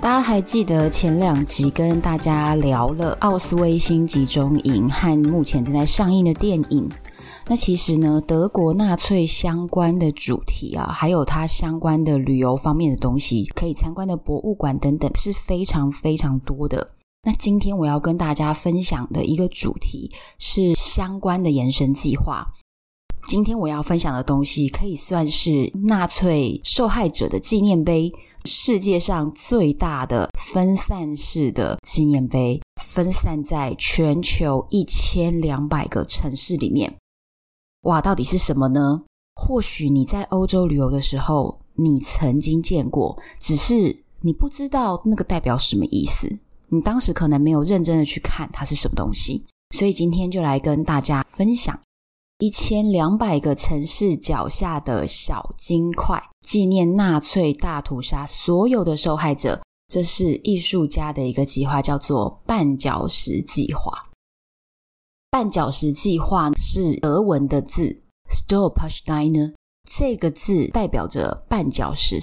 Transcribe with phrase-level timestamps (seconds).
[0.00, 6.88] 大家还记得前两集跟大家聊了奥斯威辛集中营和目前正在上映的电影。
[7.48, 16.92] 那其实呢，德国纳粹相关的主题啊，还有它相关的旅游方面的东西，可以参观的博物馆等等，是非常非常多的。
[17.24, 22.46] 那今天我要跟大家分享的一个主题是相关的延伸计划。
[23.28, 28.10] 今天我要分享的东西可以算是纳粹受害者的纪念碑。
[28.46, 36.96] 世界上最大的分散式的纪念碑，分散在全球一千两百个城市里面。
[37.82, 39.02] 哇，到底是什么呢？
[39.34, 46.38] 或许你在欧洲旅游的时候，你曾经见过，只是你不知道那个代表什么意思。
[46.68, 49.44] 你当时可能没有认真的去看它是什么东西，
[49.76, 51.78] 所以今天就来跟大家分享。
[52.40, 59.60] 一千两百个城市脚下的小金块，纪念纳粹大屠杀所有的受害者。
[59.88, 64.10] 这是艺术家的一个计划，叫做绊脚石计划。
[65.32, 69.54] 绊脚石计划是德文的字 Stolpersteine，
[69.90, 72.20] 这个字代表着绊脚石。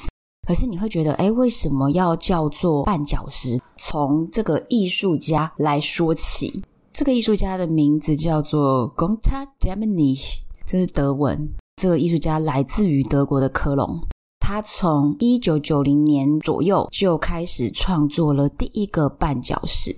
[0.48, 3.60] 可是你会觉得，诶，为什么要叫做绊脚石？
[3.76, 6.64] 从这个艺术家来说起。
[6.96, 11.52] 这个艺术家的名字叫做 Gonta Demnig，这是德文。
[11.76, 14.00] 这个艺术家来自于德国的科隆。
[14.40, 19.94] 他从一九九零年左右就开始创作了第一个绊脚石。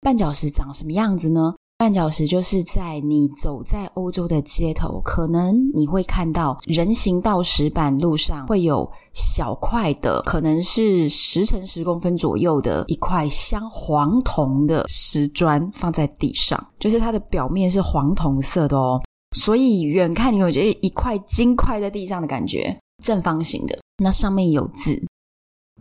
[0.00, 1.54] 绊脚石长什么样子呢？
[1.78, 19.02] 绊脚石就是在你走在欧洲的街头，可能你会看到人行道石板路上会有小块的，可能是十乘十公分左右的一块镶黄铜的石砖放在地上，就是它的表面是黄铜色的哦，
[19.36, 22.74] 所以远看你会觉得一块金块在地上的感觉，
[23.04, 25.06] 正方形的，那上面有字。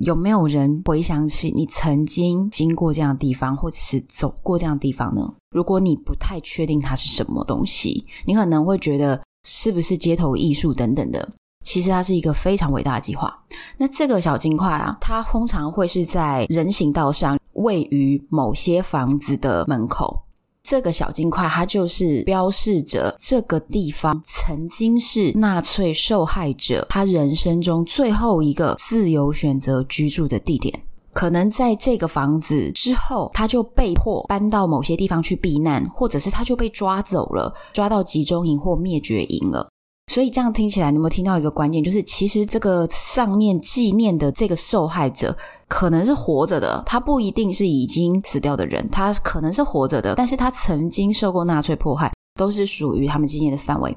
[0.02, 5.22] 有没有人回想起你曾经经过这样的地方，或者是走过这样的地方呢？
[5.52, 11.28] 如果你不太确定它是什么东西，你可能会觉得是不是街头艺术等等的。
[11.64, 13.34] 其实它是一个非常伟大的计划。
[13.78, 20.25] 那这个小金块啊，它通常会是在人行道上，位于某些房子的门口。
[20.68, 30.82] 这个小金块，它就是标示着这个地方曾经是纳粹受害者他人生中最后一个自由选择居住的地点。
[31.14, 39.70] 可能在这个房子之后，他就被迫搬到某些地方去避难，或者是他就被抓走了，抓到集中营或灭绝营了。
[40.08, 41.84] 所以这样听起来，你有没有听到一个关键？
[41.84, 45.36] 就是其实这个上面纪念的这个受害者
[45.68, 53.94] 可能是活着的，他不一定是已经死掉的人，他可能是活着的，但是他曾经受过纳粹迫害，都是属于他们纪念的范围。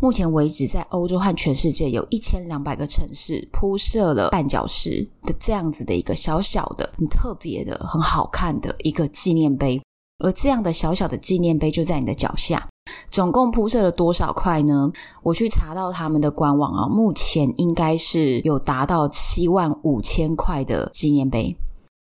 [0.00, 9.80] 目前为止，在欧洲和全世界有一千两百个城市铺设了绊脚石的这样子的一个小小的、很特别的、很好看的一个纪念碑，
[10.18, 12.68] 而这样的小小的纪念碑就在你的脚下。
[13.10, 14.90] 总共铺设了多少块呢？
[15.22, 21.56] 我去查到他们的官网啊，目前应该是有达到七万五千块的纪念碑，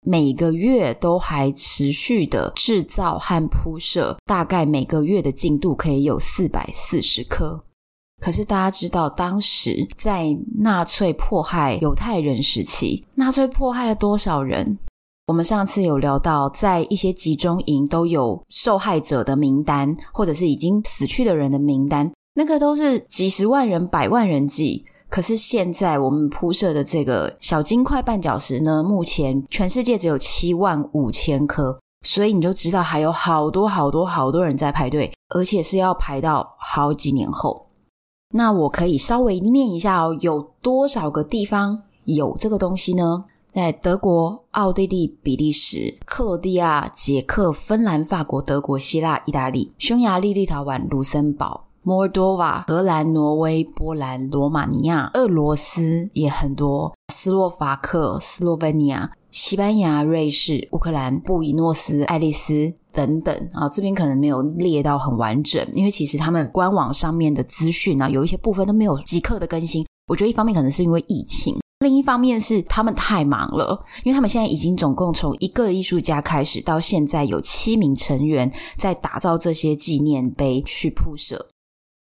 [0.05, 7.63] 每个月都还持续的制造和铺设，大概每个月的进度可以有四百四十颗。
[8.21, 14.77] 可是大家知道，当时在纳粹迫害犹太人时期，纳粹迫害了多少人？
[15.27, 24.83] 我们上次有聊到，在一些集中营都有受害者的名单，或者是已经死去的人的名单，那个都是几十万人、百万人计。
[25.07, 37.67] 可是现在我们铺设的这个小金块绊脚石呢，目前全世界只有七万五千颗，所以你就知道还有好多好多好多人在排队，而且是要排到好几年后。
[38.33, 43.23] 那我可以稍微念一下哦，有多少个地方有这个东西呢？
[43.53, 69.85] 在德国、奥地利、比利时、克罗地亚、捷克、芬兰、法国、德国、希腊、意大利、匈牙利、立陶宛、卢森堡、摩尔多瓦、荷兰、挪威、波兰、罗马尼亚、俄罗斯也很多，斯洛伐克、斯洛文尼亚、西班牙、瑞士、乌克兰、布宜诺斯艾利斯等等啊，这边可能没有列到很完整，因为其实他们官网上面的资讯啊，有一些部分都没有即刻的更新。
[70.07, 71.55] 我觉得一方面可能是因为疫情。
[71.83, 81.49] 另一方面是他们太忙了，因为他们现在已经总共从一个艺术家开始，到现在有七名成员在打造这些纪念碑去铺设。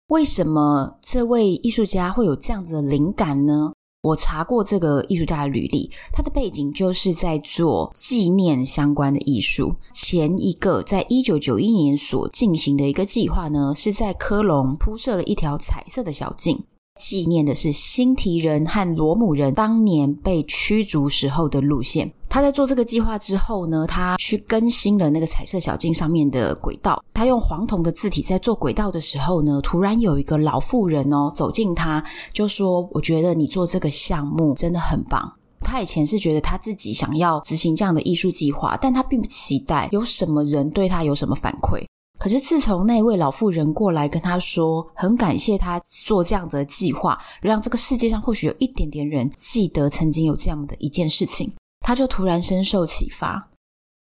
[0.09, 3.71] 为什么这位艺术家会有这样子的灵感呢？
[4.01, 9.75] 我查过这个艺术家的履历，他的背景就是在做纪念相关的艺术。
[9.93, 16.63] 前一个在一九九一年所进行的一个计划呢，是在科隆铺设了一条彩色的小径。
[16.99, 22.13] 纪念的是辛提人和罗姆人当年被驱逐时候的路线。
[22.27, 27.03] 他在做这个计划之后呢，他去更新了那个彩色小径上面的轨道。
[27.11, 41.83] 他用黄铜的字体在做轨道的时候呢，突然有一个老妇人哦走近他，就说：“我觉得你做这个项目真的很棒。”他以前是觉得他自己想要执行这样的艺术计划，但他并不期待有什么人对他有什么反馈。
[42.19, 51.49] 可是自从那位老妇人过来跟他说，很感谢他做这样的计划，让这个世界上或许有一点点人记得曾经有这样的一件事情，
[51.79, 53.47] 他就突然深受启发。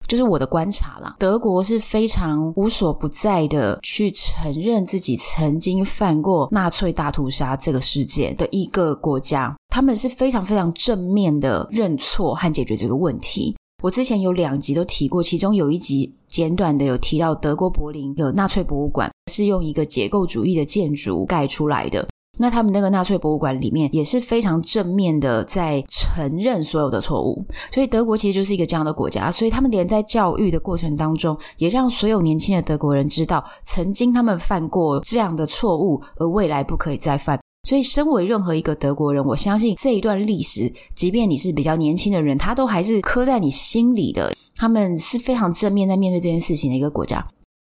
[0.05, 13.55] 就是我的观察啦，德国是非常无所不在的去承认自己曾经犯过纳粹大屠杀这个事件的一个国家，他们是非常非常正面的认错和解决这个问题。
[13.81, 22.07] 我之前有两集都提过，其中有一集简短的有提到德国柏林的纳粹博物馆是用一个结构主义的建筑盖出来的。
[22.39, 27.45] 那他们那个纳粹博物馆里面也是非常正面的在承认所有的错误。
[27.71, 37.39] 所以德国其实就是一个这样的国家，所以他们连在教育的过程当中，也让所有年轻的德国人知道，曾经他们犯过这样的错误，而未来不可以再犯。
[37.69, 44.33] 所以，身为任何一个德国人，我相信这一段历史，即便你是比较年轻的人，他都还是刻在你心里的。
[44.55, 47.25] 他们是非常正面在面对这件事情的一个国家。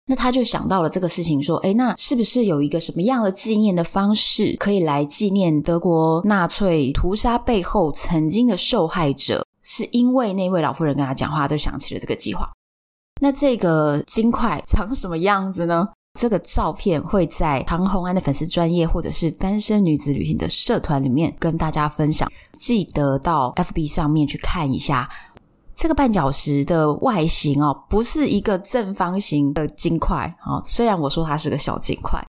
[0.07, 12.47] 那他就想到了这个事情，说：“诶，那是不是有一个什么样的纪念的方式，可以来纪念德国纳粹屠杀背后曾经的受害者？”是因为那位老妇人跟他讲话，就想起了这个计划。
[13.19, 15.89] 那这个金块长什么样子呢？
[16.19, 25.09] 这个照片会在唐红安的粉丝专业或者是单身女子旅行的社团里面跟大家分享，记得到 FB 上面去看一下
[25.75, 32.23] 这个绊脚石的外形哦，不是一个正方形的金块哦，虽然我说它是个小金块，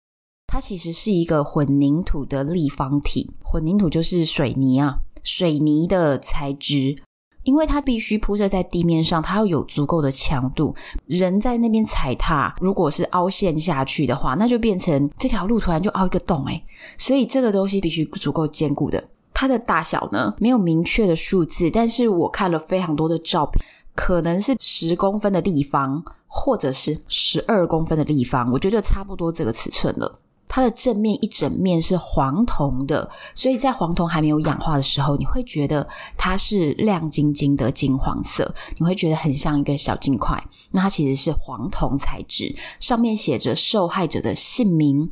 [0.47, 6.97] 它其实是一个混凝土的立方体，混凝土就是水泥啊，水泥的材质。
[7.45, 10.75] 因为它必须铺设在地面上，它要有足够的强度。
[11.07, 16.61] 人在那边踩踏，如果是凹陷下去的话，那就变成这条路突然就凹一个洞诶。
[16.99, 19.01] 所以这个东西必须足够坚固的。
[19.39, 23.63] 它的大小呢，没有明确的数字，但是我看了非常多的照片，
[23.95, 30.19] 可能是十公分的立方，或者是十二公分的立方，我觉得差不多这个尺寸了。
[30.49, 35.87] 它的正面一整面是黄铜的，所以在黄铜还没有氧化的时候，你会觉得
[36.17, 40.43] 它是亮晶晶的金黄色，你会觉得很像一个小金块。
[40.71, 45.11] 那它其实是黄铜材质，上面写着受害者的姓名、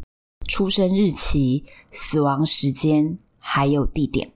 [0.49, 4.33] 出生日期、死亡时间，还有地点。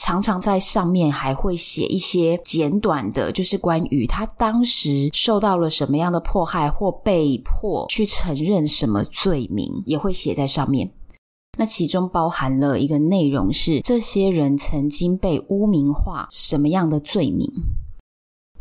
[0.00, 10.92] 常常在上面还会写一些简短的，就是关于他当时受到了什么样的迫害，或被迫去承认什么罪名，也会写在上面。
[11.56, 17.48] 那其中包含了一个内容是，这些人曾经被污名化什么样的罪名？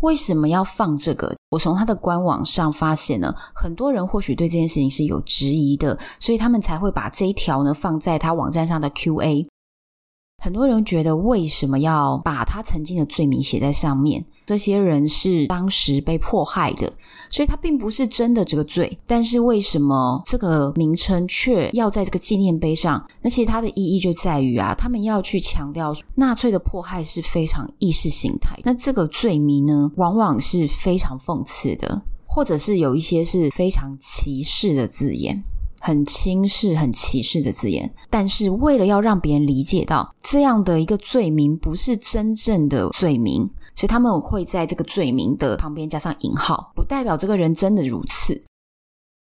[0.01, 1.35] 为什么要放这个？
[1.49, 9.47] 我从他的官网上发现呢，很多人或许对这件事情是有质疑的，所以他们才会把这一条呢放在他网站上的 QA。
[10.43, 14.21] 很多人觉得，为什么要把他曾经的罪名写在上面？
[14.45, 16.91] 这些人是当时被迫害的，
[17.29, 18.99] 所以他并不是真的这个罪。
[19.07, 23.01] 但是为什么这个名称却要在这个纪念碑上？
[23.21, 28.59] 那其实它的意义就在于啊，他们要去强调纳粹的迫害是非常意识形态。
[28.65, 35.41] 那这个罪名呢，往往是非常讽刺的，或者是有一些是非常歧视的字眼。
[35.85, 48.41] 很轻视、很歧视的字眼，但是为了要让别人理解到这样的一个罪名不是真正的罪名，所以他们会在这个罪名的旁边加上引号，不代表这个人真的如此。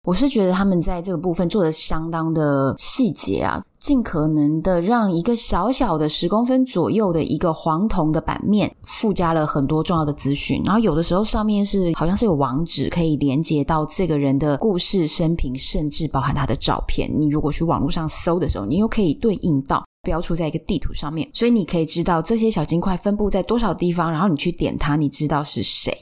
[0.08, 17.12] 我是觉得他们在这个部分做得相当的细节啊，尽可能的让一个小小的十公分左右的一个黄铜的版面附加了很多重要的资讯，然后有的时候上面是好像是有网址可以连接到这个人的故事生平，甚至包含他的照片。
[17.14, 25.92] 你如果去网络上搜的时候，你又可以对应到标出在一个地图上面，所以你可以知道这些小金块分布在多少地方，然后你去点它，你知道是谁。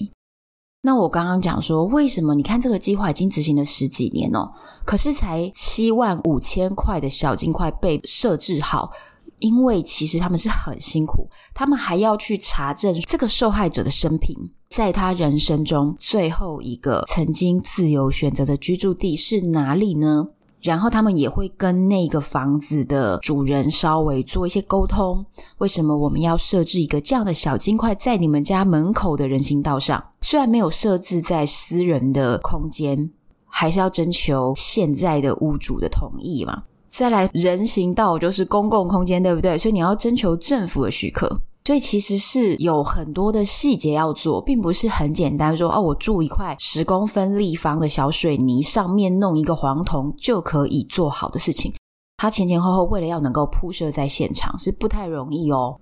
[0.86, 4.48] 那我刚刚讲说，为什么你看这个计划已经执行了十几年哦，
[4.84, 8.92] 可是才七万五千块的小金块被设置好，
[9.40, 20.28] 因为其实他们是很辛苦，他们还要去查证这个受害者的生平，在他人生中最后一个曾经自由选择的居住地是哪里呢？
[20.66, 25.24] 然后他们也会跟那个房子的主人稍微做一些沟通，
[25.58, 30.02] 为什么我们要设置一个这样的小金块在你们家门口的人行道上？
[30.22, 33.08] 虽然没有设置在私人的空间，
[33.46, 36.64] 还是要征求现在的屋主的同意嘛。
[36.88, 39.56] 再来，人行道就是公共空间，对不对？
[39.56, 41.40] 所以你要征求政府的许可。
[41.66, 51.74] 所以其实是有很多的细节要做，并不是很简单说哦，我筑一块十公分立方的小水泥，上面弄一个黄铜就可以做好的事情。
[52.18, 55.80] 它前前后后为了要能够铺设在现场，是不太容易哦。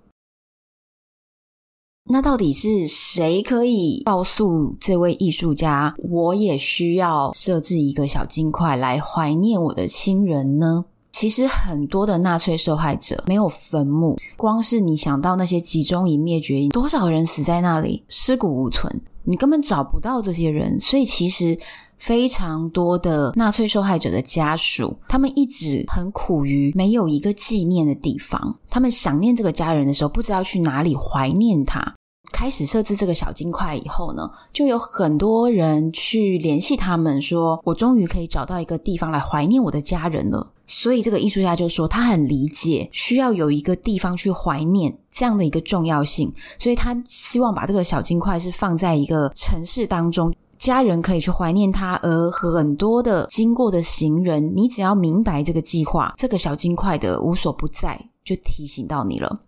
[2.04, 10.86] 那到底是谁可以告诉这位艺术家，我也需要设置一个小金块来怀念我的亲人呢？
[11.24, 20.78] 其实很多的纳粹受害者没有坟墓，光是你想到那些集中营灭绝营，多少人死在那里，尸骨无存，你根本找不到这些人。
[20.78, 21.58] 所以其实
[21.96, 28.58] 非常多的纳粹受害者的家属，他们一直很苦于没有一个纪念的地方。
[28.68, 31.94] 他们想念这个家人的时候，不知道去哪里怀念他。
[32.32, 40.52] 开始设置这个小金块以后呢，就有很多人去联系他们，说我终于可以找到一个地方来怀念我的家人了。
[40.66, 59.40] 所以这个艺术家就说，他很理解需要有一个地方去怀念这样的一个重要性，所以他希望把这个小金块是放在一个城市当中，家人可以去怀念他，而很多的经过的行人，你只要明白这个计划，这个小金块的无所不在，就提醒到你了。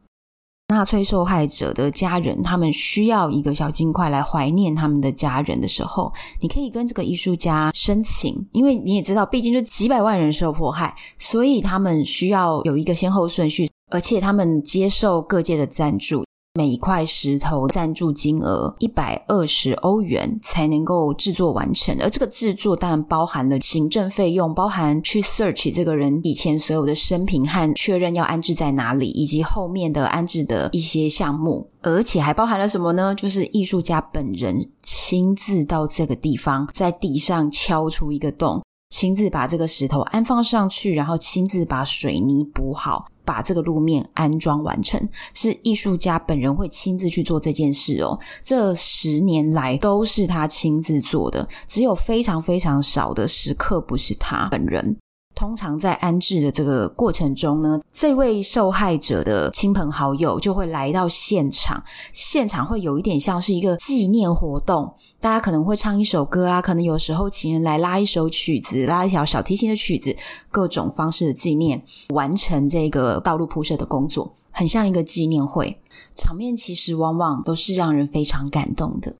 [0.69, 16.26] 纳粹受害者的家人，他们需要一个小金块来怀念他们的家人的时候，你可以跟这个艺术家申请，因为你也知道，毕竟就几百万人受迫害，所以他们需要有一个先后顺序，而且他们接受各界的赞助。
[16.57, 33.15] 每一块石头赞助金额一百二十欧元才能够制作完成，而这个制作当然包含了行政费用，包含去 search 这个人以前所有的生平和确认要安置在哪里，以及后面的安置的一些项目，而且还包含了什么呢？
[33.15, 43.07] 就是艺术家本人亲自到这个地方，在地上敲出一个洞，亲自把这个石头安放上去，然后亲自把水泥补好。
[43.27, 48.17] 把这个路面安装完成，是艺术家本人会亲自去做这件事哦。
[48.41, 54.97] 这十年来都是他亲自做的，只有非常非常少的时刻不是他本人。
[55.37, 64.91] 通常在安置的这个过程中呢，这位受害者的亲朋好友就会来到现场，现场会有一点像是一个纪念活动，
[65.21, 70.17] 大家可能会唱一首歌啊，可能有时候请人来拉一首曲子，拉一条小提琴的曲子，
[70.51, 75.79] 各种方式的纪念，完成这个道路铺设的工作，很像一个纪念会，
[76.17, 79.15] 场面其实往往都是让人非常感动的。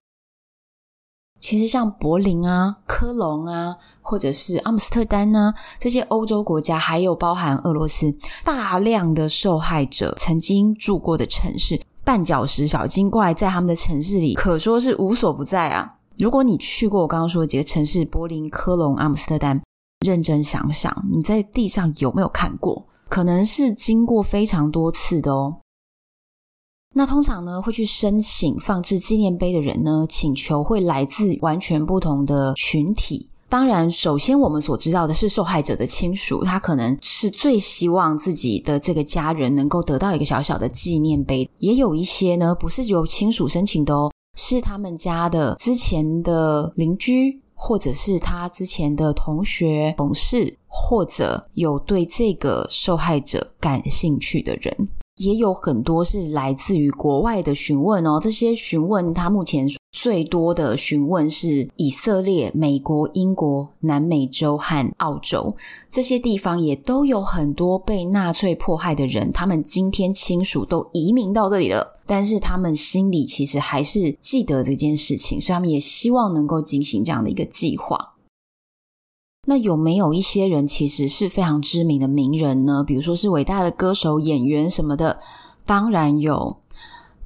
[1.39, 8.11] 其实像柏林啊、科隆啊，或者是阿姆斯特丹呢，这些欧洲国家，还有包含俄罗斯，
[8.43, 15.93] 大量的受害者曾经住过的城市，绊脚石小金怪在他们的城市里可说是无所不在啊。
[16.17, 19.61] 如果你去过我刚刚说的几个城市，柏林、科隆、阿姆斯特丹，
[20.05, 22.87] 认真想想，你在地上有没有看过？
[23.07, 25.61] 可能是经过非常多次的哦。
[26.97, 33.29] 那通常呢，会去申请放置纪念碑的人呢，请求会来自完全不同的群体。
[33.47, 41.47] 当然，首先我们所知道的是受害者的亲属，他可能是最希望自己的这个家人能够得到一个小小的纪念碑。
[41.59, 54.75] 也有一些呢，不是由亲属申请的哦，是他们家的之前的邻居，或者是他之前的同学、同事，或者有对这个受害者感兴趣的人。
[55.17, 65.55] 也有很多是来自于国外的询问哦，这些询问他目前最多的询问是以色列、美国、英国、南美洲和澳洲
[65.89, 78.13] 这些地方，也都有很多被纳粹迫害的人，他们今天亲属都移民到这里了，但是他们心里其实还是记得这件事情，所以他们也希望能够进行这样的一个计划。
[79.49, 82.83] 那有没有一些人其实是非常知名的名人呢？
[82.85, 85.17] 比如说是伟大的歌手、演员什么的，
[85.65, 86.57] 当然有。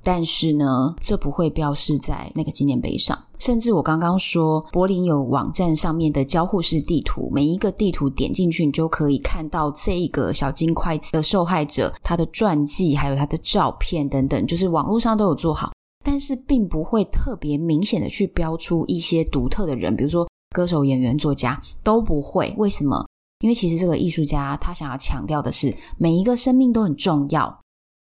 [0.04, 3.18] 但是呢，这不会标示在那个纪念碑上。
[3.40, 15.72] 甚至我刚刚说，柏林有网站上面的交互式地图，每一个地图点进去，你就可以看到这一个小金块的受害者他的传记，还有他的照片等等，就是网络上都有做好。
[16.06, 20.28] 但是并不会特别明显的去标出一些独特的人，比如说。
[20.51, 23.08] 歌手、演员、作家都不会，为什么？
[23.39, 27.60] 因为其实这个艺术家他想要强调的是，每一个生命都很重要。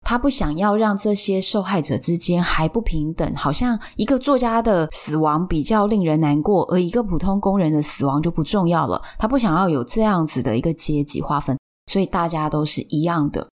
[0.04, 9.02] 他不想要让这些受害者之间还不平等，好像一个作家的死亡比较令人难过，而一个普通工人的死亡就不重要了。
[9.20, 11.56] 他不想要有这样子的一个阶级划分，
[11.86, 13.48] 所以大家都是一样的。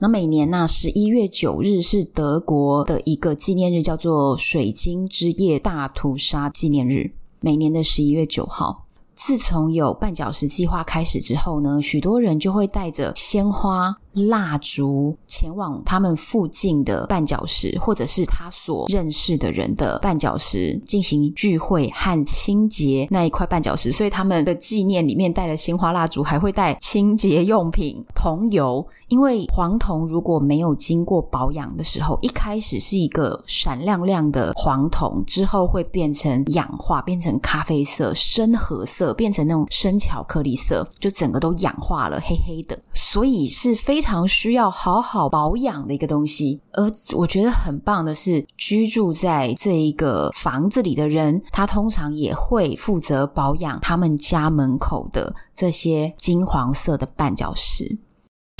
[0.00, 8.87] 那每年呢，十一月九日是德国的一个纪念日，叫做水晶之夜大屠杀纪念日，每年的十一月九号。
[9.18, 13.96] 自从有绊脚石计划开始之后呢，许多人就会带着鲜花。
[14.26, 28.84] 蜡烛前往他们附近的绊脚石，或者是他所认识的人的绊脚石进行聚会和清洁那一块绊脚石，所以他们的纪念里面带了鲜花蜡烛，还会带清洁用品桐油。
[29.06, 44.18] 因为黄铜如果没有经过保养的时候，一开始是一个闪亮亮的黄铜，之后会变成氧化，变成咖啡色、深褐色，变成那种深巧克力色，就整个都氧化了，黑黑的，所以是非常。
[44.28, 57.98] 需要好好保养的一个东西，而我觉得很棒的是，居住在这一个房子里的人，他通常也会负责保养他们家门口的这些金黄色的绊脚石，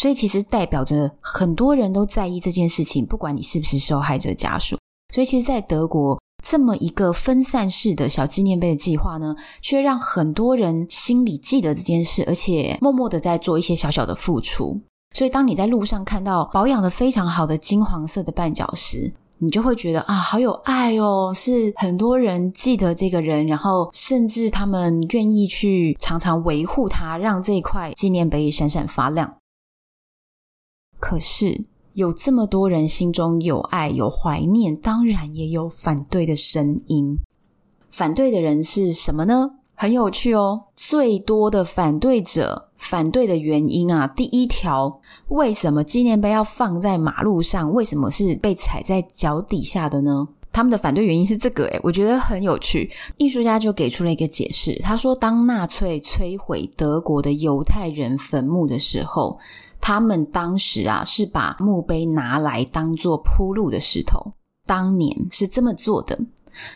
[0.02, 4.76] 所以其实代表着很多人都在意这件事情，不管你是不是受害者家属。
[5.14, 14.80] 所以，其实，在德国这么一个分散式的小纪念碑的计划呢，却让很多人心里记得这件事，而且默默的在做一些小小的付出。
[15.14, 21.33] 所以，当你在路上看到保养得非常好的金黄色的绊脚石，你就会觉得啊，好有爱哦！
[21.35, 29.37] 是很多人记得这个人，然后甚至他们愿意去常常维护它，让这块纪念碑闪闪发亮。
[31.00, 31.64] 可是，
[31.99, 37.19] 有这么多人心中有爱、有怀念，当然也有反对的声音。
[37.90, 39.50] 反对的人是什么呢？
[39.75, 47.73] 很有趣哦，最多的反对者反对的原因啊，第一条，为什么纪念碑要放在马路上？
[47.73, 50.28] 为什么是被踩在脚底下的呢？
[50.52, 52.88] 他们的反对原因是这个，诶，我觉得很有趣。
[53.17, 59.39] 艺术家就给出了一个解释，他说，当纳粹摧毁德国的犹太人坟墓的时候，
[59.80, 64.32] 他们当时啊是把墓碑拿来当做铺路的石头，
[64.67, 66.19] 当年是这么做的。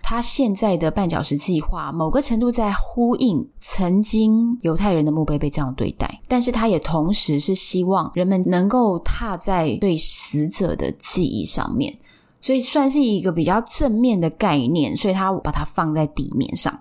[0.01, 11.99] 他现在的绊脚石计划，某个程度在呼应曾经犹太人的墓碑被这样对待，但是他也同时是希望人们能够踏在对死者的记忆上面，
[12.41, 16.73] 所以算是一个比较正面的概念，所以他把它放在地面上。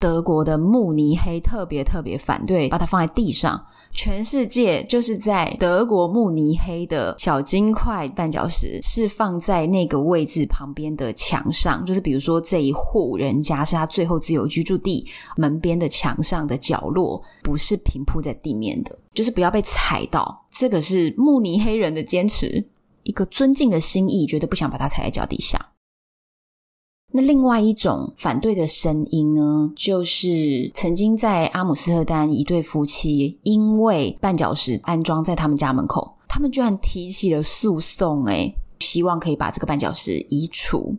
[0.00, 3.64] 德国的慕尼黑特别特别反对把它放在地上。
[3.92, 20.46] 全世界就是在德国慕尼黑的小金块绊脚石是放在那个位置旁边的墙上，就是比如说这一户人家是他最后自由居住地门边的墙上的角落，不是平铺在地面的，就是不要被踩到。
[20.50, 22.64] 这个是慕尼黑人的坚持，
[23.02, 25.58] 一个尊敬的心意，绝对不想把它踩在脚底下。
[27.10, 40.96] 那另外一种反对的声音呢，就是曾经在阿姆斯特丹一对夫妻，因为绊脚石安装在他们家门口，他们居然提起了诉讼，诶，希望可以把这个绊脚石移除。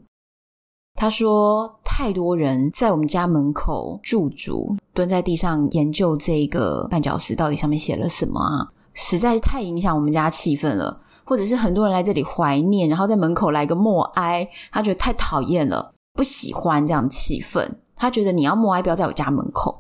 [0.96, 11.02] 他说，太多人在我们家门口驻足，蹲在地上研究这个绊脚石到底上面写了什么啊，实在是太影响我们家气氛了。
[11.24, 15.94] 或者是很多人来这里怀念，然后在门口来个默哀，他觉得太讨厌了。
[16.14, 19.80] 不喜欢这样的气氛，他觉得你要默哀，不要在我家门口。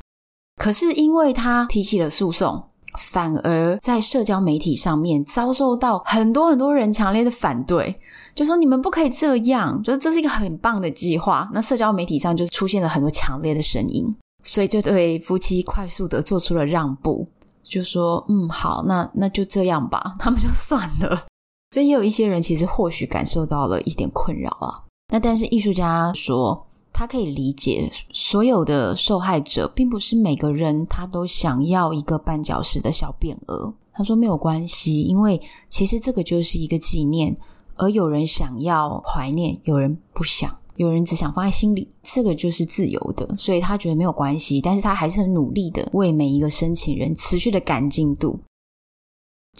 [0.55, 2.61] 可是因为他提起了诉讼，
[2.97, 7.99] 反而在社交媒体上面遭受到很多很多人强烈的反对，
[8.35, 11.49] 就说你们不可以这样，觉得这是一个很棒的计划。
[11.53, 14.13] 那社交媒体上就出现了很多强烈的声音，
[14.43, 17.27] 所以这对夫妻快速的做出了让步，
[17.63, 21.25] 就说嗯好，那那就这样吧，他们就算了。
[21.71, 24.88] 这也有一些人其实或许感受到了一点困扰啊。
[25.09, 33.73] 那但是艺术家说，他可以理解所有的受害者，并不是每个人他都想要一个绊脚石的小匾额。
[33.91, 37.35] 他说没有关系，因为其实这个就是一个纪念，
[37.75, 44.61] 而有人想要怀念，有人不想，有人只想放在心里，这个就是自由的，所以他觉得没有关系。
[44.61, 48.39] 但是他还是很努力的为每一个申请人持续的赶进度。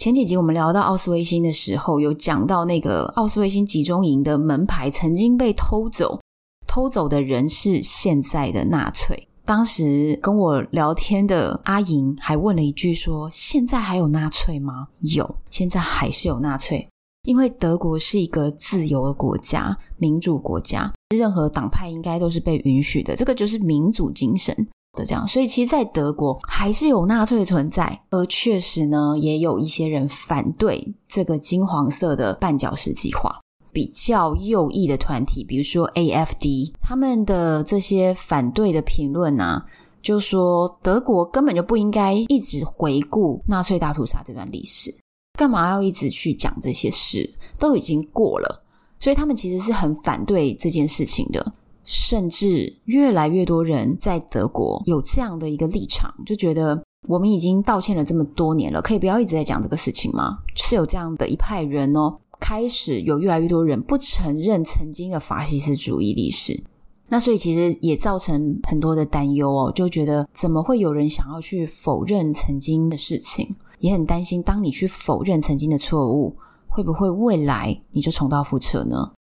[0.00, 6.18] 前几集我们聊到奥斯维辛的时候，有讲到那个奥斯维辛集中营的门牌曾经被偷走，
[6.66, 9.28] 偷走的人是现在的纳粹。
[9.44, 16.88] 当时跟我聊天的阿莹还问了一句说：“现在还有纳粹吗？”有，现在还是有纳粹，
[17.24, 24.66] 因为德国是一个自由的国家，民主国家，任何党派应该都是被允许的，这个就是民主精神。
[24.92, 25.26] 的这样。
[25.26, 33.40] 所以其实，在德国还是有纳粹存在，而确实呢，也有一些人反对这个金黄色的绊脚石计划。
[33.72, 39.64] 比较右翼的团体，比如说 AFD，他们的这些反对的评论啊，
[40.02, 44.92] 就说德国根本就不应该一直回顾纳粹大屠杀这段历史，
[45.38, 47.32] 干嘛要一直去讲这些事？
[47.60, 48.64] 都已经过了，
[48.98, 51.52] 所以他们其实是很反对这件事情的。
[51.90, 60.38] 甚至越来越多人在德国有这样的一个立场，就觉得我们已经道歉了这么多年了，可以不要一直在讲这个事情吗？
[60.54, 62.16] 是有这样的一派人哦。
[62.38, 66.62] 开始有越来越多人不承认曾经的法西斯主义历史，
[67.08, 76.36] 那所以其实也造成很多的担忧哦，就觉得怎么会有人想要去否认曾经的事情，也很担心，当你去否认曾经的错误，
[76.68, 79.12] 会不会未来你就重蹈覆辙呢？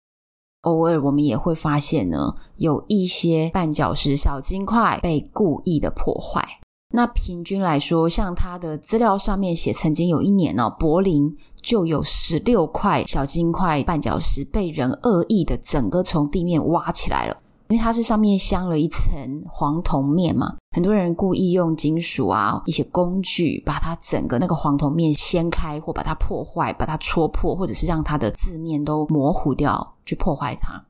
[0.62, 6.47] 偶尔我们也会发现呢，有一些绊脚石小金块被故意的破坏。
[6.90, 17.37] 那平均来说，像他的资料上面写，曾经有一年呢，柏林就有十六块小金块绊脚石被人恶意的整个从地面挖起来了，
[17.68, 30.83] 因为它是上面镶了一层黄铜面嘛，很多人故意用金属啊一些工具把它整个那个黄铜面掀开，或把它破坏，把它戳破，或者是让它的字面都模糊掉，去破坏它。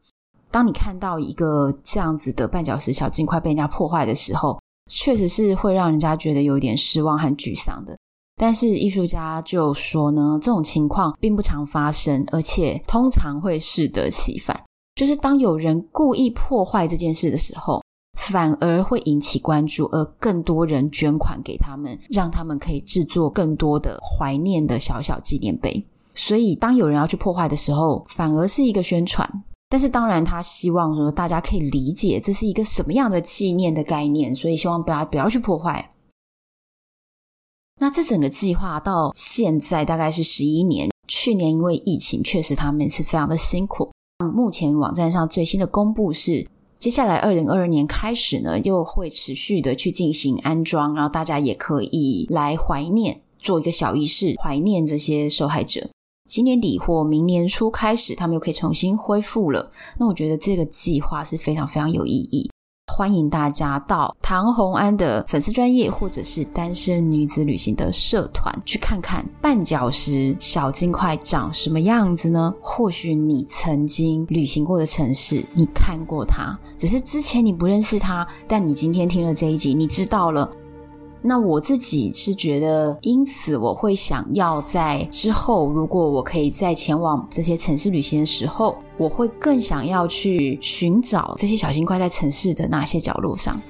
[0.50, 7.98] 当你看到一个这样子的绊脚石小金块被人家破坏的时候，确实是会让人家觉得有一点失望和沮丧的，
[8.36, 14.62] 但是艺术家就说呢，这种情况并不常发生，而且通常会适得其反。
[14.98, 17.80] 就是当有人故意破坏这件事的时候，
[18.18, 25.86] 反而会引起关注，而更多人捐款给他们，让他们可以制作更多的怀念的小小纪念碑。
[26.14, 29.24] 所以，当有人要去破坏的时候，反而是一个宣传。
[29.68, 35.94] 但是当然，他希望说大家可以理解这是一个什么样的纪念的概念，所以希望大家不要去破坏。
[37.80, 43.92] 那这整个计划到现在大概是十一年，去年因为疫情，确实他们是非常的辛苦。
[44.26, 46.44] 目前网站上最新的公布是，
[46.80, 55.88] 接下来二零二二年开始呢，又会持续的去进行安装，然后大家也可以来怀念，做一个小仪式，怀念这些受害者。
[56.28, 59.70] 今年底或明年初开始，他们又可以重新恢复了。
[59.98, 62.50] 那我觉得这个计划是非常非常有意义，
[62.88, 72.52] 欢迎大家到唐红安的粉丝专业，或者是单身女子旅行的社团去看看绊脚石小金块长什么样子呢？
[72.60, 80.50] 或许你曾经旅行过的城市，你看过它，只是之前你不认识它，但你今天听了这一集，你知道了。
[81.28, 93.60] 那我自己是觉得，因此我会想要在之后，如果我可以在前往这些城市旅行的时候，我会更想要去寻找这些小金块在城市的哪些角落上。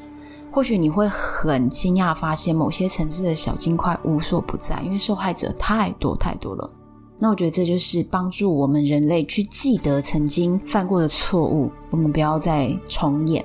[0.53, 6.71] 或许你会很惊讶发现，某些城市的小金块无所不在，因为受害者太多太多了。
[7.19, 13.45] 那我觉得这就是帮助我们人类去记得曾经犯过的错误，我们不要再重演。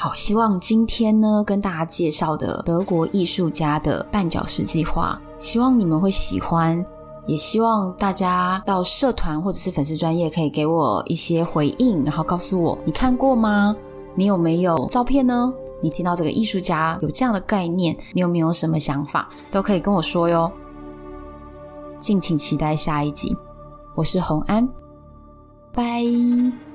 [0.00, 6.86] 好，希望今天呢跟大家介绍的德国艺术家的绊脚石计划，希望你们会喜欢，
[7.26, 13.74] 也希望大家到社团或者是粉丝专业可以给我一些回应，然后告诉我你看过吗？
[14.14, 15.52] 你有没有照片呢？
[15.82, 20.48] 你听到这个艺术家有这样的概念，你有没有什么想法，都可以跟我说哟。
[21.98, 23.36] 敬请期待下一集，
[23.96, 24.68] 我是洪安，
[25.72, 26.67] 拜。